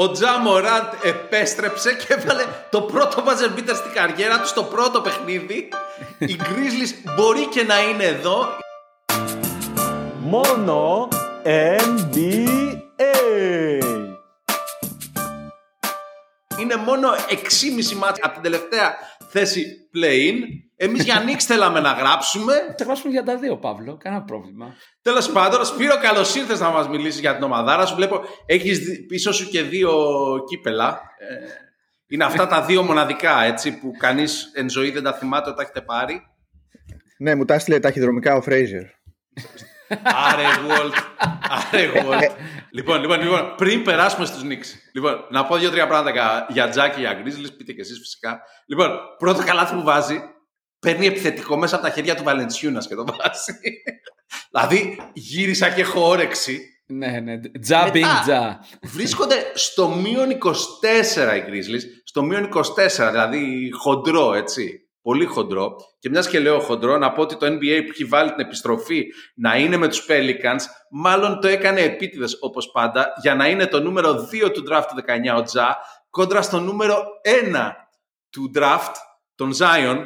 ο 0.00 0.10
Τζα 0.10 0.38
Μοράντ 0.38 0.92
επέστρεψε 1.02 1.94
και 1.94 2.06
έβαλε 2.08 2.44
το 2.70 2.80
πρώτο 2.80 3.24
buzzer 3.26 3.58
beater 3.58 3.74
στην 3.74 3.92
καριέρα 3.94 4.40
του 4.40 4.46
στο 4.46 4.62
πρώτο 4.62 5.00
παιχνίδι. 5.00 5.68
Οι 6.18 6.36
Grizzlies 6.40 7.12
μπορεί 7.16 7.46
και 7.46 7.62
να 7.62 7.82
είναι 7.82 8.04
εδώ. 8.04 8.48
Μόνο 10.18 11.08
NBA. 11.74 12.88
Είναι 16.70 16.82
μόνο 16.82 17.08
6,5 17.28 17.96
μάτια 17.96 18.24
από 18.24 18.32
την 18.32 18.42
τελευταία 18.42 18.94
θέση 19.28 19.64
play-in. 19.94 20.36
Εμείς 20.76 21.04
για 21.04 21.22
Νίξ 21.24 21.44
θέλαμε 21.44 21.80
να 21.80 21.92
γράψουμε. 21.92 22.52
Θα 22.78 22.84
γράψουμε 22.84 23.12
για 23.12 23.22
τα 23.22 23.36
δύο, 23.36 23.56
Παύλο. 23.56 23.96
Κανένα 23.96 24.22
πρόβλημα. 24.22 24.74
Τέλος 25.02 25.30
πάντων, 25.30 25.64
Σπύρο, 25.64 25.98
καλώς 25.98 26.34
ήρθες 26.34 26.60
να 26.60 26.70
μας 26.70 26.88
μιλήσεις 26.88 27.20
για 27.20 27.34
την 27.34 27.42
ομαδάρα 27.42 27.86
σου. 27.86 27.94
Βλέπω 27.94 28.20
έχεις 28.46 28.80
πίσω 29.08 29.32
σου 29.32 29.48
και 29.48 29.62
δύο 29.62 29.92
κύπελα. 30.48 31.00
Ε, 31.18 31.34
είναι 32.06 32.24
αυτά 32.24 32.46
τα 32.46 32.62
δύο 32.62 32.82
μοναδικά 32.82 33.42
έτσι, 33.42 33.78
που 33.78 33.90
κανείς 33.98 34.50
εν 34.54 34.70
ζωή 34.70 34.90
δεν 34.90 35.02
τα 35.02 35.12
θυμάται 35.14 35.50
όταν 35.50 35.64
έχετε 35.64 35.80
πάρει. 35.80 36.22
Ναι, 37.18 37.34
μου 37.34 37.44
τα 37.44 37.54
έστειλε 37.54 37.78
ταχυδρομικά 37.78 38.34
ο 38.34 38.42
Φρέιζερ. 38.42 38.84
Άρε 40.02 40.42
Γουόλτ. 40.62 40.94
Άρε 41.72 42.00
Γουόλτ. 42.00 42.22
λοιπόν, 42.70 43.00
λοιπόν, 43.00 43.20
λοιπόν, 43.22 43.54
πριν 43.56 43.82
περάσουμε 43.82 44.26
στους 44.26 44.42
Νικς. 44.42 44.74
Λοιπόν, 44.92 45.24
να 45.30 45.44
πω 45.44 45.56
δύο-τρία 45.56 45.86
πράγματα 45.86 46.46
για 46.48 46.68
Τζα 46.68 46.94
και 46.94 47.00
για 47.00 47.12
Γκρίζλις. 47.12 47.50
Πείτε 47.52 47.72
και 47.72 47.80
εσείς 47.80 47.98
φυσικά. 47.98 48.40
Λοιπόν, 48.66 48.90
πρώτο 49.18 49.42
καλάθι 49.44 49.74
που 49.74 49.82
βάζει 49.82 50.20
παίρνει 50.80 51.06
επιθετικό 51.06 51.56
μέσα 51.56 51.74
από 51.74 51.84
τα 51.84 51.90
χέρια 51.90 52.14
του 52.14 52.22
Βαλεντσιούνα 52.22 52.80
και 52.80 52.94
το 52.94 53.04
βάζει. 53.04 53.58
δηλαδή 54.50 55.00
γύρισα 55.12 55.70
και 55.70 55.80
έχω 55.80 56.08
όρεξη. 56.08 56.60
Ναι, 56.86 57.20
ναι. 57.20 57.40
Τζα 57.60 57.90
being 57.92 58.20
τζα. 58.22 58.60
Βρίσκονται 58.82 59.52
στο 59.54 59.88
μείον 59.88 60.28
24 60.30 60.34
οι 61.36 61.44
Grizzlies. 61.46 61.82
Στο 62.04 62.22
μείον 62.22 62.48
24, 62.54 63.08
δηλαδή 63.10 63.70
χοντρό, 63.70 64.34
έτσι. 64.34 64.87
Πολύ 65.02 65.24
χοντρό. 65.24 65.76
Και 65.98 66.08
μιας 66.08 66.28
και 66.28 66.38
λέω 66.38 66.60
χοντρό, 66.60 66.98
να 66.98 67.12
πω 67.12 67.22
ότι 67.22 67.36
το 67.36 67.46
NBA 67.46 67.82
που 67.84 67.90
έχει 67.90 68.04
βάλει 68.04 68.30
την 68.30 68.40
επιστροφή 68.40 69.06
να 69.34 69.56
είναι 69.56 69.76
με 69.76 69.88
τους 69.88 70.06
Pelicans, 70.08 70.60
μάλλον 70.90 71.40
το 71.40 71.48
έκανε 71.48 71.80
επίτηδες 71.80 72.36
όπως 72.40 72.70
πάντα, 72.70 73.12
για 73.22 73.34
να 73.34 73.48
είναι 73.48 73.66
το 73.66 73.80
νούμερο 73.80 74.28
2 74.44 74.50
του 74.52 74.64
draft 74.70 74.84
του 74.88 75.02
19 75.34 75.38
ο 75.38 75.42
Τζα, 75.42 75.78
κόντρα 76.10 76.42
στο 76.42 76.60
νούμερο 76.60 77.04
1 77.52 77.70
του 78.30 78.50
draft, 78.54 78.92
τον 79.34 79.52
Zion, 79.58 80.04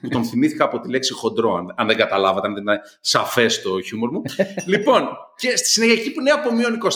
που 0.00 0.08
τον 0.08 0.24
θυμήθηκα 0.24 0.64
από 0.64 0.80
τη 0.80 0.90
λέξη 0.90 1.12
χοντρό, 1.12 1.66
αν, 1.76 1.86
δεν 1.86 1.96
καταλάβατε, 1.96 2.46
αν 2.46 2.54
δεν 2.54 2.62
ήταν 2.62 2.80
σαφές 3.00 3.62
το 3.62 3.80
χιούμορ 3.80 4.10
μου. 4.10 4.22
λοιπόν, 4.72 5.08
και 5.36 5.56
στη 5.56 5.68
συνέχεια 5.68 5.94
εκεί 5.94 6.12
που 6.12 6.20
είναι 6.20 6.30
από 6.30 6.52
μείον 6.52 6.78
24, 6.82 6.88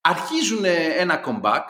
αρχίζουν 0.00 0.64
ένα 0.98 1.20
comeback 1.26 1.64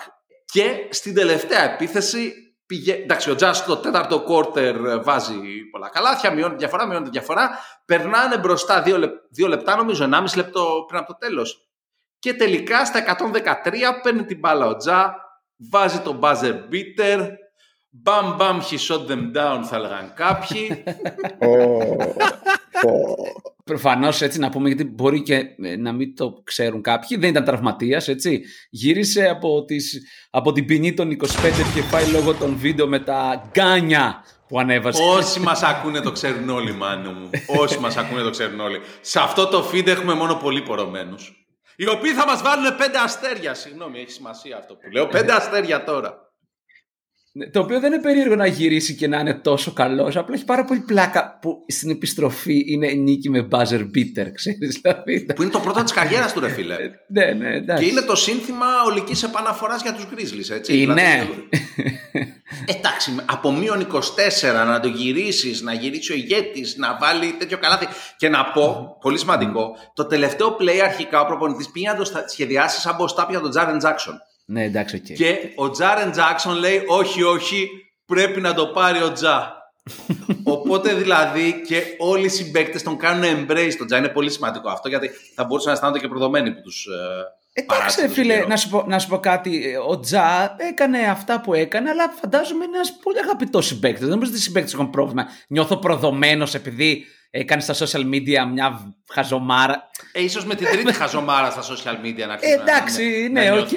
και 0.45 0.87
στην 0.91 1.15
τελευταία 1.15 1.73
επίθεση 1.73 2.33
Πηγε... 2.69 2.93
Εντάξει, 2.93 3.31
ο 3.31 3.35
Τζάς 3.35 3.57
στο 3.57 3.77
τέταρτο 3.77 4.25
quarter 4.29 5.01
βάζει 5.03 5.39
πολλά 5.71 5.89
καλάθια, 5.89 6.31
μειώνει 6.33 6.57
διαφορά, 6.57 6.87
μειώνει 6.87 7.09
διαφορά. 7.09 7.51
Περνάνε 7.85 8.39
μπροστά 8.39 8.83
δύο, 8.83 8.99
λεπ... 8.99 9.13
δύο 9.31 9.49
λεπτά, 9.49 9.77
νομίζω, 9.77 10.09
1,5 10.13 10.25
λεπτό 10.37 10.85
πριν 10.87 11.01
από 11.01 11.13
το 11.13 11.19
τέλος. 11.19 11.69
Και 12.19 12.35
τελικά 12.35 12.85
στα 12.85 13.17
113 13.65 13.75
παίρνει 14.03 14.25
την 14.25 14.39
μπάλα 14.39 14.67
ο 14.67 14.77
Τζα, 14.77 15.15
βάζει 15.71 15.99
το 15.99 16.19
buzzer 16.23 16.55
beater, 16.71 17.29
Μπαμ 17.91 18.37
μπαμ 18.37 18.59
he 18.59 18.79
shot 18.79 19.07
them 19.11 19.37
down 19.37 19.61
θα 19.65 19.79
λέγαν 19.79 20.13
κάποιοι. 20.15 20.85
Προφανώς 23.65 24.23
έτσι 24.23 24.39
να 24.39 24.49
πούμε, 24.49 24.69
γιατί 24.69 24.85
μπορεί 24.85 25.23
και 25.23 25.35
ε, 25.63 25.77
να 25.77 25.93
μην 25.93 26.17
το 26.17 26.43
ξέρουν 26.45 26.83
κάποιοι. 26.83 27.19
Δεν 27.19 27.31
ήταν 27.31 27.45
τραυματίας, 27.45 28.09
έτσι. 28.09 28.43
Γύρισε 28.71 29.29
από, 29.29 29.65
τις, 29.65 30.03
από 30.31 30.53
την 30.53 30.65
ποινή 30.65 30.95
των 30.95 31.11
25 31.11 31.17
και 31.75 31.83
πάει 31.91 32.07
λόγω 32.07 32.35
των 32.35 32.57
βίντεο 32.57 32.87
με 32.87 32.99
τα 32.99 33.51
γκάνια 33.51 34.25
που 34.49 34.59
ανέβασε. 34.59 35.03
Όσοι 35.03 35.41
μας 35.41 35.63
ακούνε 35.63 36.01
το 36.01 36.13
ξέρουν 36.13 36.49
όλοι, 36.49 36.73
μάνο 36.73 37.13
μου. 37.13 37.31
Όσοι 37.47 37.79
μας 37.79 37.97
ακούνε 37.97 38.23
το 38.23 38.31
ξέρουν 38.31 38.61
όλοι. 38.61 38.81
Σε 39.01 39.21
αυτό 39.21 39.47
το 39.47 39.71
feed 39.73 39.87
έχουμε 39.87 40.15
μόνο 40.15 40.35
πολύ 40.35 40.63
πορωμένους. 40.63 41.33
Οι 41.77 41.89
οποίοι 41.89 42.13
θα 42.13 42.27
μας 42.27 42.43
βάλουν 42.43 42.77
πέντε 42.77 42.99
αστέρια. 42.99 43.55
Συγγνώμη, 43.55 43.99
έχει 43.99 44.11
σημασία 44.11 44.57
αυτό 44.57 44.75
που 44.75 44.89
λέω. 44.93 45.07
Πέντε 45.07 45.33
αστέρια 45.33 45.85
τώρα. 45.85 46.28
Ναι, 47.33 47.47
το 47.51 47.61
οποίο 47.61 47.81
δεν 47.81 47.93
είναι 47.93 48.03
περίεργο 48.03 48.35
να 48.35 48.47
γυρίσει 48.47 48.95
και 48.95 49.09
να 49.09 49.19
είναι 49.19 49.35
τόσο 49.35 49.73
καλός. 49.73 50.17
Απλά 50.17 50.35
έχει 50.35 50.45
πάρα 50.45 50.65
πολύ 50.65 50.81
πλάκα 50.81 51.39
που 51.41 51.65
στην 51.69 51.91
επιστροφή 51.91 52.65
είναι 52.67 52.93
νίκη 52.93 53.31
με 53.31 53.49
buzzer 53.51 53.81
beater, 53.81 54.27
ξέρεις, 54.35 54.81
δηλαδή. 54.83 55.25
Που 55.35 55.43
είναι 55.43 55.51
το 55.51 55.61
πρώτο 55.61 55.83
της 55.83 55.93
καριέρας 55.93 56.33
του, 56.33 56.41
ρε 56.41 56.49
φίλε. 56.49 56.77
ναι, 57.09 57.25
ναι, 57.25 57.55
εντάξει. 57.57 57.85
Και 57.85 57.91
είναι 57.91 58.01
το 58.01 58.17
σύνθημα 58.17 58.67
ολικής 58.87 59.23
επαναφοράς 59.23 59.83
για 59.83 59.95
τους 59.95 60.05
Grizzlies, 60.05 60.55
έτσι. 60.55 60.81
Είναι. 60.81 60.95
Δηλαδή, 60.95 61.49
εντάξει, 62.67 63.17
από 63.25 63.53
μείον 63.53 63.81
24 63.81 64.67
να 64.67 64.81
το 64.81 64.89
γυρίσεις, 64.89 65.63
να 65.63 65.73
γυρίσει 65.73 66.13
ο 66.13 66.15
ηγέτης, 66.15 66.77
να 66.77 66.97
βάλει 67.01 67.35
τέτοιο 67.39 67.59
καλάθι. 67.59 67.87
Και 68.17 68.29
να 68.29 68.45
πω, 68.45 68.97
πολύ 69.01 69.19
σημαντικό, 69.19 69.77
το 69.95 70.07
τελευταίο 70.07 70.57
play 70.61 70.79
αρχικά 70.85 71.21
ο 71.21 71.27
προπονητής 71.27 71.71
πήγε 71.71 71.89
να 71.89 71.97
το 71.97 72.11
σχεδιάσει 72.27 72.81
σαν 72.81 72.95
μποστάπια 72.99 73.41
τον 73.41 73.51
Τζάρεν 73.51 73.79
Τζάξον. 73.79 74.21
Ναι, 74.51 74.65
εντάξει, 74.65 75.03
okay. 75.05 75.13
Και 75.13 75.53
ο 75.55 75.71
Τζάρεν 75.71 76.11
Τζάξον 76.11 76.57
λέει 76.57 76.83
όχι, 76.87 77.23
όχι, 77.23 77.69
πρέπει 78.07 78.41
να 78.41 78.55
το 78.55 78.67
πάρει 78.67 79.03
ο 79.03 79.13
Τζα. 79.13 79.57
Οπότε 80.45 80.95
δηλαδή 80.95 81.63
και 81.67 81.83
όλοι 81.99 82.25
οι 82.25 82.29
συμπαίκτες 82.29 82.83
τον 82.83 82.97
κάνουν 82.97 83.25
embrace 83.25 83.75
τον 83.79 83.87
Τζα. 83.87 83.97
Είναι 83.97 84.09
πολύ 84.09 84.31
σημαντικό 84.31 84.71
αυτό 84.71 84.89
γιατί 84.89 85.11
θα 85.35 85.45
μπορούσαν 85.45 85.69
να 85.69 85.75
αισθάνονται 85.75 85.99
και 85.99 86.09
προδομένοι 86.09 86.51
που 86.55 86.61
τους. 86.61 86.87
Ε, 86.87 87.63
Εντάξει, 87.63 88.09
φίλε, 88.09 88.47
να 88.47 88.57
σου, 88.57 88.69
πω, 88.69 88.85
να 88.87 88.99
σου 88.99 89.09
πω 89.09 89.19
κάτι. 89.19 89.77
Ο 89.89 90.01
Τζα 90.01 90.57
έκανε 90.59 90.99
αυτά 90.99 91.41
που 91.41 91.55
έκανε, 91.55 91.91
αλλά 91.91 92.09
φαντάζομαι 92.09 92.65
είναι 92.65 92.77
ένας 92.77 92.97
πολύ 93.03 93.19
αγαπητός 93.19 93.67
συμπαίκτης. 93.67 94.01
Δεν 94.01 94.11
νομίζω 94.11 94.31
ότι 94.31 94.41
οι 94.41 94.43
συμπαίκτες 94.43 94.73
έχουν 94.73 94.91
πρόβλημα. 94.91 95.27
Νιώθω 95.49 95.77
προδομένος 95.77 96.55
επειδή 96.55 97.05
έκανε 97.31 97.63
στα 97.63 97.75
social 97.75 98.05
media 98.15 98.51
μια 98.53 98.95
χαζομάρα. 99.13 99.91
Ε, 100.13 100.23
ίσως 100.23 100.45
με 100.45 100.55
την 100.55 100.67
τρίτη 100.67 100.93
χαζομάρα 100.93 101.51
στα 101.51 101.63
social 101.63 102.05
media 102.07 102.27
να 102.27 102.33
αρχίσουν 102.33 102.61
Εντάξει, 102.61 103.29
ναι, 103.33 103.53
οκ. 103.53 103.73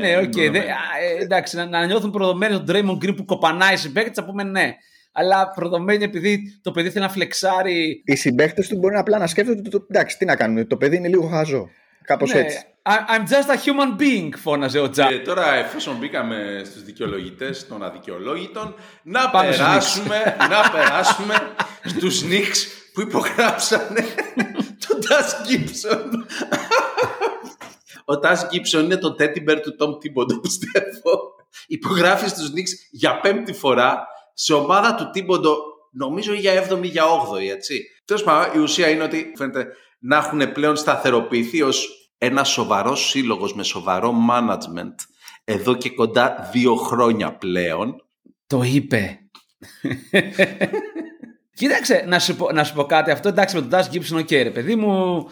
Ναι, 0.00 0.18
okay. 0.18 0.54
Ε, 0.54 1.22
εντάξει, 1.22 1.56
να, 1.56 1.66
να 1.66 1.86
νιώθουν 1.86 2.10
προδομένοι 2.10 2.62
τον 2.62 2.64
Draymond 2.68 3.04
Green 3.04 3.16
που 3.16 3.24
κοπανάει 3.24 3.76
συμπαίκτη, 3.76 4.12
θα 4.14 4.24
πούμε 4.24 4.42
ναι. 4.42 4.74
Αλλά 5.12 5.50
προδομένοι 5.50 6.04
επειδή 6.04 6.60
το 6.62 6.70
παιδί 6.70 6.90
θέλει 6.90 7.04
να 7.04 7.10
φλεξάρει. 7.10 8.02
Οι 8.04 8.16
συμπαίκτες 8.16 8.68
του 8.68 8.78
μπορεί 8.78 8.96
απλά 8.96 9.18
να 9.18 9.26
σκέφτονται 9.26 9.76
ότι 9.76 9.86
εντάξει, 9.90 10.16
τι 10.18 10.24
να 10.24 10.36
κάνουμε, 10.36 10.64
το 10.64 10.76
παιδί 10.76 10.96
είναι 10.96 11.08
λίγο 11.08 11.28
χαζό. 11.28 11.68
Κάπως 12.04 12.32
ναι. 12.32 12.40
έτσι. 12.40 12.64
I'm 12.82 13.26
just 13.26 13.48
a 13.48 13.56
human 13.56 14.00
being, 14.00 14.30
φώναζε 14.36 14.78
ο 14.78 14.90
Τζα. 14.90 15.06
Και 15.06 15.18
τώρα, 15.18 15.54
εφόσον 15.54 15.96
μπήκαμε 15.96 16.62
στους 16.64 16.84
δικαιολογητές 16.84 17.66
των 17.66 17.82
αδικαιολόγητων, 17.82 18.74
να 19.02 19.30
περάσουμε, 19.30 20.36
να 20.38 20.70
περάσουμε 20.70 21.34
στους 21.84 22.22
Knicks 22.24 22.79
που 22.92 23.00
υπογράψανε 23.00 24.04
τον 24.86 25.00
Τας 25.08 25.36
Γκίψον. 25.46 26.26
Ο 28.04 28.18
Τας 28.18 28.46
Γκίψον 28.48 28.84
είναι 28.84 28.96
το 28.96 29.14
τέτιμπερ 29.14 29.60
του 29.60 29.76
Τόμ 29.76 29.98
Τίμποντο, 29.98 30.40
πιστεύω. 30.40 31.34
Υπογράφει 31.66 32.28
στους 32.28 32.52
Νίξ 32.52 32.72
για 32.90 33.20
πέμπτη 33.20 33.52
φορά 33.52 34.06
σε 34.34 34.54
ομάδα 34.54 34.94
του 34.94 35.10
Τίμποντο, 35.10 35.56
νομίζω 35.92 36.32
για 36.32 36.68
7η 36.68 36.84
ή 36.84 36.86
για 36.86 37.04
8η, 37.04 37.48
έτσι. 37.50 37.84
Τέλος 38.04 38.22
πάντων, 38.22 38.60
η 38.60 38.62
ουσία 38.62 38.88
είναι 38.88 39.02
ότι 39.02 39.32
φαίνεται 39.36 39.66
να 39.98 40.16
έχουν 40.16 40.52
πλέον 40.52 40.76
σταθεροποιηθεί 40.76 41.62
ως 41.62 41.88
ένα 42.18 42.44
σοβαρό 42.44 42.96
σύλλογος 42.96 43.54
με 43.54 43.62
σοβαρό 43.62 44.14
management 44.30 44.94
εδώ 45.44 45.74
και 45.76 45.90
κοντά 45.90 46.48
δύο 46.52 46.74
χρόνια 46.74 47.36
πλέον. 47.36 48.04
Το 48.46 48.62
είπε. 48.62 49.18
Κοίταξε, 51.60 52.04
να 52.06 52.18
σου, 52.18 52.36
πω, 52.36 52.52
να 52.52 52.64
σου 52.64 52.74
πω 52.74 52.84
κάτι. 52.84 53.10
Αυτό 53.10 53.28
εντάξει 53.28 53.54
με 53.54 53.62
τον 53.62 53.70
Taj 53.72 53.94
Gibson, 53.94 54.18
ok, 54.18 54.26
okay, 54.28 54.42
ρε 54.42 54.50
παιδί 54.50 54.76
μου. 54.76 55.24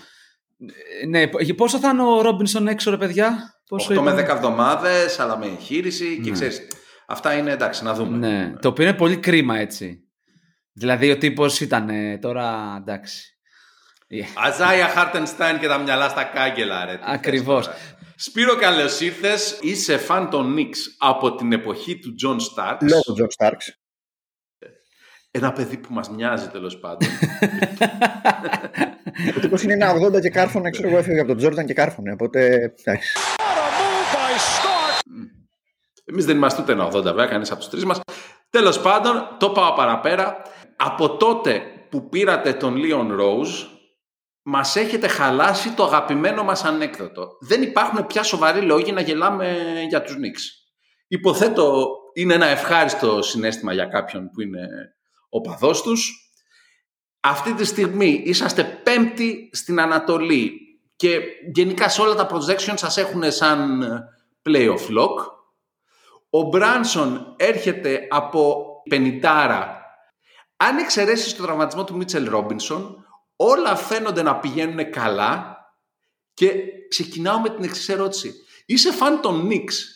Ναι, 1.08 1.26
πόσο 1.56 1.78
θα 1.78 1.88
είναι 1.88 2.02
ο 2.02 2.20
Ρόμπινσον 2.20 2.68
έξω, 2.68 2.90
ρε 2.90 2.96
παιδιά; 2.96 3.54
Πόσο 3.68 3.94
8 3.94 4.02
με 4.02 4.12
10 4.12 4.16
εβδομάδες, 4.16 5.18
αλλά 5.18 5.38
με 5.38 5.46
εγχείρηση 5.46 6.04
ναι. 6.04 6.24
και 6.24 6.30
ξέρεις. 6.30 6.62
Αυτά 7.06 7.32
είναι 7.34 7.50
εντάξει, 7.50 7.84
να 7.84 7.94
δούμε. 7.94 8.16
Ναι, 8.16 8.52
το 8.60 8.68
οποίο 8.68 8.84
είναι 8.84 8.96
πολύ 8.96 9.16
κρίμα 9.16 9.58
έτσι. 9.58 10.08
Δηλαδή 10.72 11.10
ο 11.10 11.18
τύπος 11.18 11.60
ήταν 11.60 11.90
τώρα 12.20 12.76
εντάξει. 12.80 13.38
Yeah. 14.10 14.46
Αϊζάια 14.46 14.88
Χάρτενστάιν 14.88 15.58
και 15.58 15.66
τα 15.66 15.78
μυαλά 15.78 16.08
στα 16.08 16.24
κάγκελα, 16.24 16.84
ρε. 16.84 16.98
Ακριβώς. 17.02 17.68
Σπύρο, 18.16 18.56
καλώς 18.56 19.00
ήρθες. 19.00 19.58
Είσαι 19.60 19.96
φαν 19.96 20.30
των 20.30 20.52
Νικς 20.52 20.80
από 20.98 21.34
την 21.34 21.52
εποχή 21.52 21.98
του 21.98 22.14
Τζον 22.14 22.40
Σταρκς. 22.40 22.82
Λόγω 22.82 23.02
του 23.02 23.12
Τζον 23.12 23.30
Σταρκς. 23.30 23.60
Ένα 25.30 25.52
παιδί 25.52 25.76
που 25.76 25.92
μας 25.92 26.10
μοιάζει 26.10 26.48
τέλος 26.48 26.78
πάντων. 26.78 27.08
Ο 29.36 29.40
τύπος 29.40 29.62
είναι 29.62 29.72
ένα 29.72 29.92
80 30.16 30.20
και 30.20 30.30
κάρφωνε, 30.30 30.70
ξέρω 30.70 30.88
εγώ, 30.88 30.98
έφυγε 30.98 31.18
από 31.18 31.28
τον 31.28 31.36
Τζόρνταν 31.36 31.66
και 31.66 31.74
κάρφωνε, 31.74 32.12
οπότε 32.12 32.54
εντάξει. 32.84 33.18
Εμείς 36.04 36.24
δεν 36.24 36.36
είμαστε 36.36 36.62
ούτε 36.62 36.72
ένα 36.72 36.88
80 36.88 37.02
βέβαια, 37.02 37.26
κανείς 37.26 37.50
από 37.50 37.60
τους 37.60 37.68
τρεις 37.68 37.84
μας. 37.84 38.00
Τέλος 38.50 38.80
πάντων, 38.80 39.36
το 39.38 39.50
πάω 39.50 39.72
παραπέρα. 39.72 40.42
Από 40.76 41.16
τότε 41.16 41.62
που 41.90 42.08
πήρατε 42.08 42.52
τον 42.52 42.76
Λίον 42.76 43.14
Ρόουζ, 43.14 43.64
μας 44.42 44.76
έχετε 44.76 45.08
χαλάσει 45.08 45.74
το 45.74 45.84
αγαπημένο 45.84 46.44
μας 46.44 46.64
ανέκδοτο. 46.64 47.28
Δεν 47.40 47.62
υπάρχουν 47.62 48.06
πια 48.06 48.22
σοβαροί 48.22 48.60
λόγοι 48.60 48.92
να 48.92 49.00
γελάμε 49.00 49.56
για 49.88 50.02
τους 50.02 50.16
Νίξ. 50.16 50.52
Υποθέτω 51.08 51.86
είναι 52.14 52.34
ένα 52.34 52.46
ευχάριστο 52.46 53.22
συνέστημα 53.22 53.72
για 53.72 53.84
κάποιον 53.84 54.30
που 54.30 54.40
είναι 54.40 54.68
ο 55.28 55.40
παδός 55.40 55.82
τους. 55.82 56.32
Αυτή 57.20 57.54
τη 57.54 57.64
στιγμή 57.64 58.22
είσαστε 58.24 58.64
πέμπτη 58.64 59.50
στην 59.52 59.80
Ανατολή 59.80 60.52
και 60.96 61.20
γενικά 61.54 61.88
σε 61.88 62.00
όλα 62.00 62.14
τα 62.14 62.28
projections 62.32 62.74
σας 62.76 62.96
έχουν 62.96 63.32
σαν 63.32 63.82
playoff 64.48 64.98
lock. 64.98 65.26
Ο 66.30 66.42
Μπράνσον 66.42 67.34
έρχεται 67.38 68.06
από 68.10 68.66
50 68.90 69.66
Αν 70.56 70.78
εξαιρέσεις 70.78 71.36
το 71.36 71.42
τραυματισμό 71.42 71.84
του 71.84 71.96
Μίτσελ 71.96 72.28
Ρόμπινσον, 72.28 73.06
όλα 73.36 73.76
φαίνονται 73.76 74.22
να 74.22 74.36
πηγαίνουν 74.36 74.90
καλά 74.90 75.56
και 76.34 76.52
ξεκινάω 76.88 77.40
με 77.40 77.50
την 77.50 77.64
εξής 77.64 77.88
ερώτηση. 77.88 78.34
Είσαι 78.66 78.92
φαν 78.92 79.20
των 79.20 79.46
Νίξ. 79.46 79.92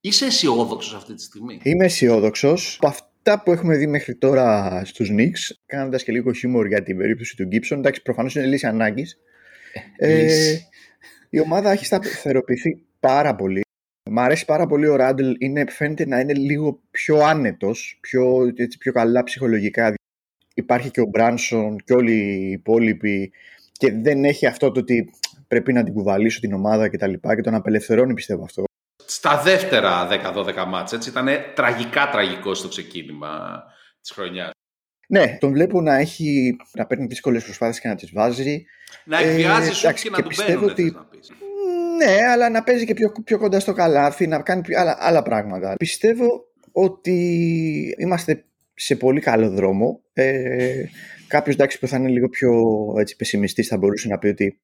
Είσαι 0.00 0.26
αισιόδοξος 0.26 0.94
αυτή 0.94 1.14
τη 1.14 1.22
στιγμή; 1.22 1.60
Είμαι 1.62 1.84
αισιόδοξος. 1.84 2.78
Από 3.28 3.34
αυτά 3.34 3.44
που 3.44 3.58
έχουμε 3.58 3.76
δει 3.76 3.86
μέχρι 3.86 4.14
τώρα 4.14 4.82
στους 4.84 5.10
Νίξ, 5.10 5.62
κάνοντας 5.66 6.02
και 6.02 6.12
λίγο 6.12 6.32
χιούμορ 6.32 6.66
για 6.66 6.82
την 6.82 6.96
περίπτωση 6.96 7.36
του 7.36 7.44
Γκίψον, 7.44 7.78
εντάξει, 7.78 8.02
προφανώς 8.02 8.34
είναι 8.34 8.46
λύση 8.46 8.66
ανάγκης. 8.66 9.18
Ε, 9.96 10.56
η 11.30 11.40
ομάδα 11.40 11.70
έχει 11.70 11.84
σταθεροποιηθεί 11.84 12.82
πάρα 13.00 13.34
πολύ. 13.34 13.60
Μ' 14.10 14.18
αρέσει 14.18 14.44
πάρα 14.44 14.66
πολύ 14.66 14.86
ο 14.86 14.96
Ράντλ. 14.96 15.30
Είναι, 15.38 15.64
φαίνεται 15.70 16.06
να 16.06 16.20
είναι 16.20 16.32
λίγο 16.32 16.80
πιο 16.90 17.18
άνετος, 17.18 17.98
πιο, 18.00 18.52
πιο 18.78 18.92
καλά 18.92 19.22
ψυχολογικά. 19.22 19.94
Υπάρχει 20.54 20.90
και 20.90 21.00
ο 21.00 21.06
Μπράνσον 21.06 21.76
και 21.84 21.92
όλοι 21.92 22.12
οι 22.12 22.50
υπόλοιποι 22.50 23.32
και 23.72 23.92
δεν 23.92 24.24
έχει 24.24 24.46
αυτό 24.46 24.70
το 24.70 24.80
ότι 24.80 25.10
πρέπει 25.48 25.72
να 25.72 25.84
την 25.84 25.92
κουβαλήσω 25.92 26.40
την 26.40 26.52
ομάδα 26.52 26.88
και 26.88 26.96
τα 26.96 27.06
λοιπά 27.06 27.34
και 27.34 27.42
τον 27.42 27.54
απελευθερώνει 27.54 28.14
πιστεύω 28.14 28.44
αυτό. 28.44 28.64
Στα 29.06 29.42
δεύτερα 29.42 30.08
10-12 30.10 30.64
μάτς, 30.66 30.92
έτσι, 30.92 31.08
ήταν 31.08 31.28
τραγικά 31.54 32.08
τραγικό 32.08 32.54
στο 32.54 32.68
ξεκίνημα 32.68 33.62
της 34.00 34.10
χρονιάς. 34.10 34.50
Ναι, 35.08 35.36
τον 35.40 35.52
βλέπω 35.52 35.80
να, 35.80 35.94
έχει, 35.94 36.56
να 36.72 36.86
παίρνει 36.86 37.06
δύσκολες 37.06 37.44
προσπάθειες 37.44 37.80
και 37.80 37.88
να 37.88 37.94
τις 37.94 38.10
βάζει. 38.12 38.64
Να 39.04 39.18
εκβιάζει 39.18 39.86
ε, 39.86 39.92
και, 39.92 40.10
να 40.10 40.22
του 40.22 40.30
μπαίνουν, 40.36 40.64
ότι... 40.64 40.92
να 40.94 41.04
πεις. 41.04 41.32
Ναι, 41.96 42.26
αλλά 42.30 42.50
να 42.50 42.62
παίζει 42.62 42.86
και 42.86 42.94
πιο, 42.94 43.12
πιο 43.24 43.38
κοντά 43.38 43.60
στο 43.60 43.72
καλάθι, 43.72 44.26
να 44.26 44.42
κάνει 44.42 44.74
άλλα, 44.74 44.96
άλλα 45.00 45.22
πράγματα. 45.22 45.74
Πιστεύω 45.76 46.44
ότι 46.72 47.14
είμαστε 47.98 48.44
σε 48.74 48.96
πολύ 48.96 49.20
καλό 49.20 49.50
δρόμο. 49.50 50.00
Ε, 50.12 50.84
Κάποιος 51.28 51.78
που 51.80 51.88
θα 51.88 51.96
είναι 51.96 52.08
λίγο 52.08 52.28
πιο 52.28 52.50
έτσι, 52.98 53.16
πεσημιστής 53.16 53.68
θα 53.68 53.76
μπορούσε 53.76 54.08
να 54.08 54.18
πει 54.18 54.26
ότι 54.26 54.60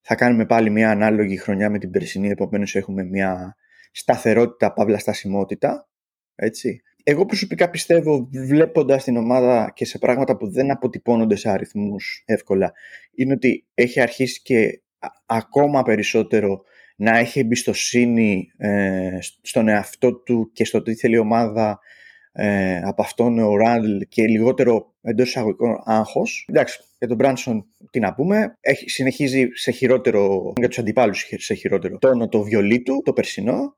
θα 0.00 0.14
κάνουμε 0.14 0.46
πάλι 0.46 0.70
μια 0.70 0.90
ανάλογη 0.90 1.36
χρονιά 1.36 1.70
με 1.70 1.78
την 1.78 1.90
περσινή, 1.90 2.28
επομένως 2.28 2.74
έχουμε 2.74 3.04
μια 3.04 3.56
σταθερότητα, 3.90 4.72
παύλα 4.72 4.98
στασιμότητα. 4.98 5.88
Έτσι. 6.34 6.82
Εγώ 7.02 7.26
προσωπικά 7.26 7.70
πιστεύω, 7.70 8.28
βλέποντας 8.32 9.04
την 9.04 9.16
ομάδα 9.16 9.72
και 9.74 9.84
σε 9.84 9.98
πράγματα 9.98 10.36
που 10.36 10.50
δεν 10.50 10.70
αποτυπώνονται 10.70 11.36
σε 11.36 11.50
αριθμούς 11.50 12.22
εύκολα, 12.26 12.72
είναι 13.14 13.32
ότι 13.32 13.66
έχει 13.74 14.00
αρχίσει 14.00 14.42
και 14.42 14.82
ακόμα 15.26 15.82
περισσότερο 15.82 16.62
να 16.96 17.18
έχει 17.18 17.40
εμπιστοσύνη 17.40 18.52
ε, 18.56 19.18
στον 19.42 19.68
εαυτό 19.68 20.14
του 20.14 20.50
και 20.52 20.64
στο 20.64 20.82
τι 20.82 20.94
θέλει 20.94 21.14
η 21.14 21.18
ομάδα 21.18 21.80
ε, 22.42 22.80
από 22.84 23.02
αυτόν 23.02 23.38
ο 23.38 23.56
Ράντλ 23.56 23.98
και 24.08 24.26
λιγότερο 24.26 24.94
εντός 25.00 25.28
εισαγωγικών 25.28 25.82
άγχος. 25.84 26.46
Εντάξει, 26.48 26.78
για 26.98 27.08
τον 27.08 27.16
Μπράνσον 27.16 27.66
τι 27.90 28.00
να 28.00 28.14
πούμε. 28.14 28.56
Έχει, 28.60 28.90
συνεχίζει 28.90 29.48
σε 29.54 29.70
χειρότερο, 29.70 30.52
για 30.56 30.68
τους 30.68 30.78
αντιπάλους 30.78 31.28
σε 31.36 31.54
χειρότερο 31.54 31.98
τόνο 31.98 32.28
το 32.28 32.42
βιολί 32.42 32.82
του, 32.82 33.02
το 33.04 33.12
περσινό. 33.12 33.74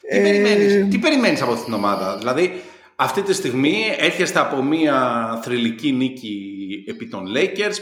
Τι, 0.00 0.16
ε... 0.16 0.22
περιμένεις, 0.22 0.88
τι 0.90 0.98
περιμένεις 0.98 1.42
από 1.42 1.50
αυτήν 1.50 1.64
την 1.64 1.74
ομάδα, 1.74 2.18
δηλαδή 2.18 2.50
αυτή 2.96 3.22
τη 3.22 3.32
στιγμή 3.32 3.74
έρχεστε 3.98 4.38
από 4.38 4.62
μια 4.62 5.28
θρηλυκή 5.42 5.92
νίκη 5.92 6.38
επί 6.88 7.08
των 7.08 7.24
Lakers. 7.36 7.78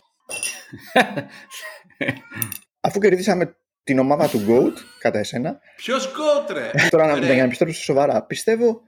Αφού 2.80 2.98
κερδίσαμε 3.00 3.56
την 3.82 3.98
ομάδα 3.98 4.28
του 4.28 4.44
GOAT, 4.48 4.72
κατά 4.98 5.18
εσένα. 5.18 5.58
Ποιος 5.76 6.06
GOAT, 6.06 6.52
ρε! 6.52 6.70
Τώρα 6.88 7.06
να, 7.06 7.18
για 7.18 7.36
να 7.36 7.42
επιστρέψω 7.42 7.82
σοβαρά. 7.82 8.22
Πιστεύω 8.22 8.87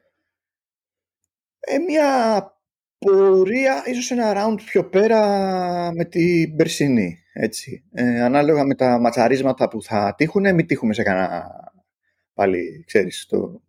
ε, 1.61 1.79
μια 1.79 2.45
πορεία 2.99 3.83
ίσως 3.87 4.11
ένα 4.11 4.33
round 4.37 4.61
πιο 4.65 4.89
πέρα 4.89 5.23
με 5.93 6.05
την 6.05 6.57
περσινή. 6.57 7.19
Έτσι. 7.33 7.85
Ε, 7.93 8.23
ανάλογα 8.23 8.65
με 8.65 8.75
τα 8.75 8.99
ματσαρίσματα 8.99 9.69
που 9.69 9.83
θα 9.83 10.15
τύχουν, 10.17 10.55
μην 10.55 10.67
τύχουμε 10.67 10.95
σε 10.95 11.03
κανένα 11.03 11.51
πάλι, 12.35 12.85
ξέρεις, 12.87 13.27
το 13.29 13.63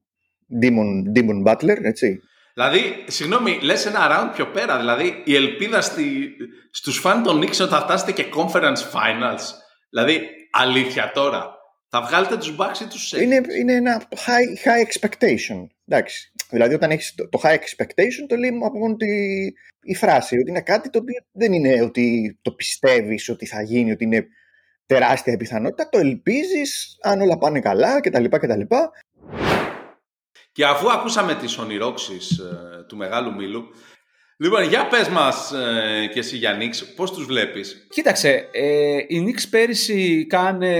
Demon, 0.62 1.18
Demon 1.18 1.44
Butler, 1.46 1.78
έτσι. 1.84 2.22
Δηλαδή, 2.54 3.04
συγγνώμη, 3.08 3.60
λες 3.62 3.86
ένα 3.86 4.08
round 4.12 4.34
πιο 4.36 4.48
πέρα, 4.48 4.78
δηλαδή 4.78 5.22
η 5.26 5.36
ελπίδα 5.36 5.82
στη, 5.82 6.30
στους 6.72 6.98
φαν 6.98 7.24
των 7.24 7.42
Knicks 7.42 7.54
θα 7.54 7.82
φτάσετε 7.82 8.12
και 8.12 8.26
Conference 8.36 8.82
Finals. 8.94 9.42
Δηλαδή, 9.90 10.22
αλήθεια 10.52 11.12
τώρα, 11.14 11.56
θα 11.90 12.02
βγάλετε 12.02 12.38
τους 12.38 12.56
Bucks 12.60 12.80
ή 12.82 12.86
τους 12.86 13.14
Celtics; 13.14 13.22
Είναι, 13.22 13.42
είναι 13.60 13.74
ένα 13.74 14.02
high, 14.10 14.68
high 14.68 14.86
expectation, 14.88 15.68
εντάξει. 15.88 16.31
Δηλαδή, 16.52 16.74
όταν 16.74 16.92
έχεις 16.92 17.16
το, 17.16 17.40
high 17.44 17.56
expectation, 17.56 18.26
το 18.28 18.36
λέει 18.36 18.60
από 18.64 18.78
μόνο 18.78 18.96
τη, 18.96 19.08
η 19.82 19.96
φράση. 19.96 20.38
Ότι 20.38 20.50
είναι 20.50 20.62
κάτι 20.62 20.90
το 20.90 21.00
οποίο 21.00 21.24
δεν 21.32 21.54
είναι 21.54 21.82
ότι 21.82 22.38
το 22.42 22.52
πιστεύεις 22.52 23.30
ότι 23.30 23.46
θα 23.46 23.62
γίνει, 23.62 23.92
ότι 23.92 24.04
είναι 24.04 24.28
τεράστια 24.86 25.38
πιθανότητα. 25.38 25.90
Το 25.90 26.00
ελπίζεις, 26.00 26.98
αν 27.02 27.22
όλα 27.22 27.38
πάνε 27.38 27.60
καλά 27.60 28.00
κτλ. 28.00 28.26
κτλ. 28.26 28.62
Και 30.52 30.66
αφού 30.66 30.92
ακούσαμε 30.92 31.36
τις 31.36 31.58
ονειρώξεις 31.58 32.38
ε, 32.38 32.86
του 32.88 32.98
Μεγάλου 32.98 33.34
Μήλου, 33.34 33.64
Λοιπόν, 34.44 34.64
για 34.64 34.88
πες 34.88 35.10
μας 35.10 35.52
ε, 35.52 36.08
και 36.14 36.20
εσύ 36.20 36.38
για 36.38 36.54
Νικς, 36.54 36.94
πώς 36.94 37.12
τους 37.12 37.26
βλέπεις; 37.26 37.88
Κοίταξε, 37.90 38.48
ε, 38.52 38.98
οι 39.08 39.20
Νικς 39.20 39.50
πέρυσι 39.50 40.26
κάνε 40.30 40.76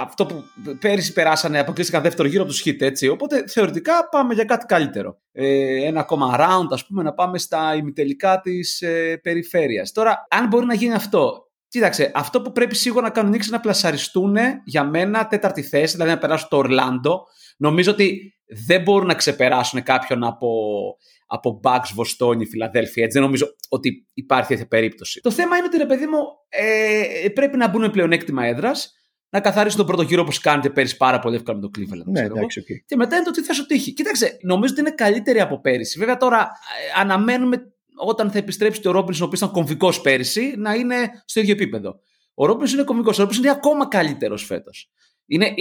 αυτό 0.00 0.26
που 0.26 0.44
πέρυσι 0.80 1.12
περάσανε, 1.12 1.58
αποκλείστηκαν 1.58 2.02
δεύτερο 2.02 2.28
γύρο 2.28 2.42
από 2.42 2.50
τους 2.50 2.60
Χιτ, 2.60 2.82
έτσι. 2.82 3.08
Οπότε 3.08 3.44
θεωρητικά 3.46 4.08
πάμε 4.10 4.34
για 4.34 4.44
κάτι 4.44 4.66
καλύτερο. 4.66 5.20
Ε, 5.32 5.86
ένα 5.86 6.00
ακόμα 6.00 6.36
round, 6.38 6.66
ας 6.70 6.86
πούμε, 6.86 7.02
να 7.02 7.12
πάμε 7.12 7.38
στα 7.38 7.74
ημιτελικά 7.74 8.40
της 8.40 8.80
ε, 8.80 9.20
περιφέρειας. 9.22 9.92
Τώρα, 9.92 10.26
αν 10.30 10.46
μπορεί 10.46 10.66
να 10.66 10.74
γίνει 10.74 10.94
αυτό, 10.94 11.44
Κοίταξε, 11.68 12.10
αυτό 12.14 12.42
που 12.42 12.52
πρέπει 12.52 12.74
σίγουρα 12.74 13.02
να 13.02 13.10
κάνουν 13.10 13.34
είναι 13.34 13.44
να 13.50 13.60
πλασαριστούν 13.60 14.36
για 14.64 14.84
μένα 14.84 15.26
τέταρτη 15.26 15.62
θέση, 15.62 15.92
δηλαδή 15.92 16.10
να 16.10 16.18
περάσουν 16.18 16.48
το 16.48 16.56
Ορλάντο. 16.56 17.22
Νομίζω 17.56 17.90
ότι 17.90 18.34
δεν 18.66 18.82
μπορούν 18.82 19.06
να 19.06 19.14
ξεπεράσουν 19.14 19.82
κάποιον 19.82 20.24
από 20.24 20.48
από 21.32 21.60
Bucks, 21.62 21.90
Βοστόνη, 21.94 22.46
Φιλαδέλφια. 22.46 23.04
Έτσι 23.04 23.18
δεν 23.18 23.26
νομίζω 23.26 23.56
ότι 23.68 24.06
υπάρχει 24.14 24.48
τέτοια 24.48 24.66
περίπτωση. 24.66 25.20
Το 25.20 25.30
θέμα 25.30 25.56
είναι 25.56 25.66
ότι 25.66 25.76
ρε 25.76 25.86
παιδί 25.86 26.06
μου 26.06 26.18
ε, 26.48 27.28
πρέπει 27.28 27.56
να 27.56 27.68
μπουν 27.68 27.90
πλεονέκτημα 27.90 28.44
έδρας, 28.44 28.92
να 29.28 29.40
καθαρίσουν 29.40 29.78
τον 29.78 29.86
πρώτο 29.86 30.02
γύρο 30.02 30.22
όπως 30.22 30.40
κάνετε 30.40 30.70
πέρυσι 30.70 30.96
πάρα 30.96 31.18
πολύ 31.18 31.36
εύκολα 31.36 31.58
με 31.58 31.62
το 31.62 31.70
Cleveland. 31.78 32.04
Ναι, 32.04 32.20
εντάξει, 32.20 32.62
okay. 32.64 32.84
Και 32.86 32.96
μετά 32.96 33.16
είναι 33.16 33.24
το 33.24 33.30
τι 33.30 33.42
θα 33.42 33.52
σου 33.52 33.66
τύχει. 33.66 33.92
Κοίταξε, 33.92 34.38
νομίζω 34.42 34.72
ότι 34.72 34.80
είναι 34.80 34.94
καλύτερη 34.94 35.40
από 35.40 35.60
πέρυσι. 35.60 35.98
Βέβαια 35.98 36.16
τώρα 36.16 36.38
ε, 36.38 37.00
αναμένουμε 37.00 37.72
όταν 37.96 38.30
θα 38.30 38.38
επιστρέψει 38.38 38.88
ο 38.88 38.90
Ρόμπινσον, 38.90 39.22
ο 39.22 39.26
οποίος 39.26 39.40
ήταν 39.40 39.52
κομβικός 39.52 40.00
πέρυσι, 40.00 40.54
να 40.56 40.74
είναι 40.74 41.10
στο 41.24 41.40
ίδιο 41.40 41.52
επίπεδο. 41.52 42.00
Ο 42.34 42.46
Ρόμπινσον 42.46 42.78
είναι 42.78 42.86
κομβικός. 42.86 43.18
Ο 43.18 43.20
Ρόμπινσον 43.20 43.44
είναι 43.44 43.52
ακόμα 43.52 43.88
καλύτερος 43.88 44.44
φέτος. 44.44 44.90
Είναι, 45.26 45.46
ε, 45.46 45.52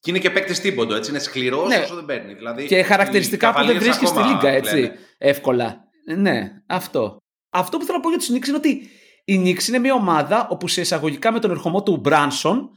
και 0.00 0.10
είναι 0.10 0.18
και 0.18 0.30
παίκτης 0.30 0.60
Τίμποντο, 0.60 0.94
έτσι. 0.94 1.10
Είναι 1.10 1.18
σκληρός 1.18 1.68
ναι. 1.68 1.76
όσο 1.76 1.94
δεν 1.94 2.04
παίρνει. 2.04 2.34
Δηλαδή, 2.34 2.66
και 2.66 2.82
χαρακτηριστικά 2.82 3.52
που 3.52 3.64
δεν 3.64 3.78
βρίσκεις 3.78 4.08
στη 4.08 4.18
Λίγκα, 4.18 4.48
έτσι. 4.48 4.92
Εύκολα. 5.18 5.76
Ναι, 6.16 6.50
αυτό. 6.66 7.16
Αυτό 7.50 7.78
που 7.78 7.84
θέλω 7.84 7.96
να 7.96 8.02
πω 8.02 8.08
για 8.08 8.18
τους 8.18 8.28
Νικς 8.28 8.48
είναι 8.48 8.56
ότι 8.56 8.88
η 9.24 9.38
Νικς 9.38 9.68
είναι 9.68 9.78
μια 9.78 9.94
ομάδα 9.94 10.46
όπου 10.50 10.68
σε 10.68 10.80
εισαγωγικά 10.80 11.32
με 11.32 11.38
τον 11.38 11.50
ερχομό 11.50 11.82
του 11.82 11.96
Μπράνσον 11.96 12.70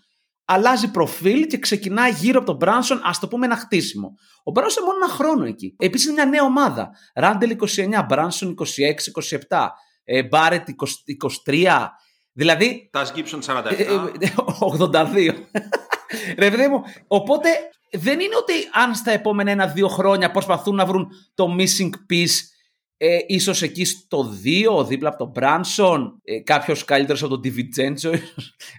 αλλάζει 0.45 0.91
προφίλ 0.91 1.47
και 1.47 1.57
ξεκινάει 1.57 2.11
γύρω 2.11 2.37
από 2.37 2.47
τον 2.47 2.55
Μπράνσον, 2.55 3.01
ας 3.03 3.19
το 3.19 3.27
πούμε, 3.27 3.45
ένα 3.45 3.55
χτίσιμο. 3.55 4.13
Ο 4.43 4.51
Μπράνσον 4.51 4.83
μόνο 4.83 4.97
ένα 5.03 5.13
χρόνο 5.13 5.45
εκεί. 5.45 5.75
Επίσης 5.77 6.05
είναι 6.05 6.13
μια 6.13 6.25
νέα 6.25 6.43
ομάδα. 6.43 6.89
Ράντελ 7.15 7.57
29, 7.75 8.05
Μπράνσον 8.07 8.55
26-27, 9.49 9.67
Μπάρετ 10.29 10.67
23. 11.45 11.87
Δηλαδή. 12.31 12.89
Τας 12.91 13.11
Γκίψον 13.13 13.41
47. 13.41 13.51
82. 14.59 15.33
Ρε 16.37 16.49
παιδί 16.49 16.67
μου, 16.67 16.83
οπότε 17.07 17.49
δεν 17.91 18.19
είναι 18.19 18.35
ότι 18.35 18.53
αν 18.73 18.95
στα 18.95 19.11
επόμενα 19.11 19.51
ένα-δύο 19.51 19.87
χρόνια 19.87 20.31
προσπαθούν 20.31 20.75
να 20.75 20.85
βρουν 20.85 21.07
το 21.33 21.55
missing 21.59 21.89
piece 22.09 22.51
ε, 23.03 23.17
ίσως 23.27 23.61
εκεί 23.61 23.85
στο 23.85 24.33
2, 24.79 24.87
δίπλα 24.87 25.09
από 25.09 25.17
τον 25.17 25.29
Μπράνσον, 25.29 26.19
ε, 26.23 26.39
κάποιος 26.39 26.85
καλύτερος 26.85 27.23
από 27.23 27.39
τον 27.39 27.41
Divincenzo. 27.43 28.13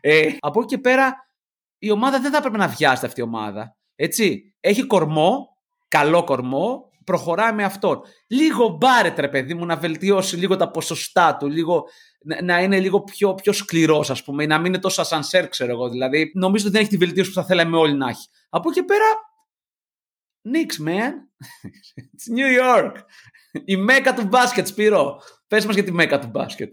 Ε, 0.01 0.29
από 0.39 0.61
εκεί 0.61 0.75
και 0.75 0.81
πέρα 0.81 1.15
η 1.79 1.91
ομάδα 1.91 2.21
δεν 2.21 2.31
θα 2.31 2.37
έπρεπε 2.37 2.57
να 2.57 2.69
βιάζεται 2.69 3.07
αυτή 3.07 3.21
η 3.21 3.23
ομάδα. 3.23 3.77
Έτσι, 3.97 4.55
έχει 4.61 4.87
κορμό, 4.87 5.49
καλό 5.89 6.25
κορμό, 6.25 6.91
προχωράει 7.05 7.53
με 7.53 7.65
αυτόν. 7.65 8.01
Λίγο 8.27 8.69
μπάρετ 8.69 9.19
ρε 9.19 9.29
παιδί 9.29 9.55
μου 9.55 9.67
να 9.67 9.77
βελτιώσει 9.77 10.37
λίγο 10.37 10.57
τα 10.57 10.71
ποσοστά 10.71 11.37
του, 11.37 11.49
λίγο 11.49 11.85
να 12.43 12.63
είναι 12.63 12.81
λίγο 12.81 13.01
πιο, 13.01 13.35
πιο 13.35 13.53
σκληρός, 13.53 14.11
ας 14.11 14.25
πούμε, 14.25 14.43
ή 14.43 14.47
να 14.47 14.59
μην 14.59 14.67
είναι 14.67 14.79
τόσο 14.79 15.01
ασανσέρ, 15.01 15.49
ξέρω 15.49 15.73
εγώ. 15.73 15.89
Δηλαδή, 15.89 16.33
νομίζω 16.35 16.65
ότι 16.65 16.73
δεν 16.73 16.83
έχει 16.83 16.91
τη 16.91 16.97
βελτίωση 16.97 17.29
που 17.29 17.35
θα 17.35 17.45
θέλαμε 17.45 17.77
όλοι 17.77 17.95
να 17.95 18.09
έχει. 18.09 18.29
Από 18.49 18.71
εκεί 18.71 18.83
πέρα, 18.83 19.05
Knicks, 20.49 20.87
man. 20.87 21.13
It's 22.03 22.39
New 22.39 22.61
York. 22.63 22.93
Η 23.65 23.77
μέκα 23.77 24.15
του 24.15 24.27
μπάσκετ, 24.27 24.67
Σπύρο. 24.67 25.21
Πες 25.49 25.67
μας 25.67 25.75
για 25.75 25.85
τη 25.85 25.93
μέκα 25.93 26.19
του 26.19 26.27
μπάσκετ. 26.27 26.73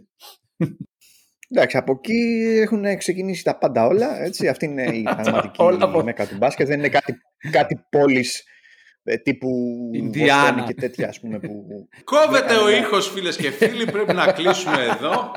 Εντάξει, 1.49 1.77
από 1.77 1.91
εκεί 1.91 2.57
έχουν 2.61 2.97
ξεκινήσει 2.97 3.43
τα 3.43 3.57
πάντα 3.57 3.85
όλα. 3.85 4.21
Έτσι. 4.21 4.47
Αυτή 4.47 4.65
είναι 4.65 4.83
η 4.83 5.03
πραγματική 5.15 5.63
μέκα 6.03 6.27
του 6.27 6.35
μπάσκετ. 6.37 6.67
Δεν 6.67 6.79
είναι 6.79 6.89
κάτι, 6.89 7.17
κάτι 7.51 7.85
πόλης 7.89 8.39
ε, 8.39 8.43
τύπου 9.23 9.49
Ινδιάνα 9.93 10.61
και 10.61 10.73
τέτοια 10.73 11.07
ας 11.07 11.19
πούμε 11.19 11.39
που... 11.39 11.65
Κόβεται 12.03 12.55
ο 12.55 12.69
ήχος 12.69 13.09
φίλες 13.09 13.35
και 13.35 13.51
φίλοι, 13.51 13.85
πρέπει 13.85 14.13
να 14.13 14.31
κλείσουμε 14.31 14.83
εδώ. 14.83 15.31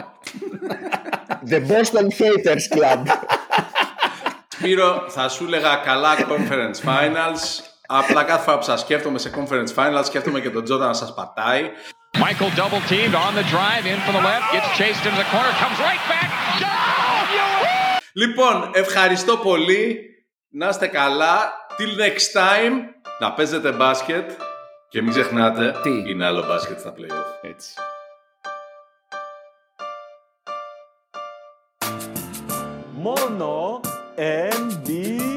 The 1.51 1.61
Boston 1.61 2.07
Haters 2.19 2.77
Club. 2.77 3.07
Σπύρο, 4.49 5.05
θα 5.09 5.29
σου 5.29 5.45
έλεγα 5.45 5.77
καλά 5.85 6.17
conference 6.17 6.89
finals. 6.89 7.65
Απλά 7.87 8.25
κάθε 8.25 8.43
φορά 8.43 8.59
που 8.59 8.65
σας 8.65 8.81
σκέφτομαι 8.81 9.19
σε 9.19 9.31
conference 9.37 9.75
finals, 9.75 10.05
σκέφτομαι 10.05 10.41
και 10.41 10.51
τον 10.51 10.65
Τζότα 10.65 10.87
να 10.87 10.93
σας 10.93 11.15
πατάει. 11.15 11.71
Michael 12.19 12.51
double 12.61 12.83
teamed 12.91 13.15
on 13.27 13.33
the 13.41 13.47
drive 13.55 13.85
in 13.93 13.99
from 14.05 14.15
the 14.19 14.25
left, 14.31 14.45
gets 14.53 14.69
chased 14.79 15.03
into 15.07 15.19
the 15.23 15.29
corner, 15.33 15.53
comes 15.63 15.79
right 15.89 16.03
back. 16.13 16.31
Λοιπόν, 18.15 18.71
ευχαριστώ 18.75 19.37
πολύ. 19.37 19.99
Να 20.51 20.69
είστε 20.69 20.87
καλά. 20.87 21.53
Till 21.79 22.01
next 22.01 22.33
time. 22.41 23.02
Να 23.23 23.33
παίζετε 23.33 23.73
μπάσκετ. 23.73 24.31
Και 24.89 25.03
μην 25.03 25.11
ξεχνάτε, 25.11 25.75
Τι; 25.83 26.11
είναι 26.11 26.27
άλλο 26.27 26.45
μπάσκετ 26.47 26.79
στα 26.79 26.95
playoff. 26.97 27.49
Έτσι. 27.49 27.75
Μόνο 32.93 33.81
NBA. 34.17 35.33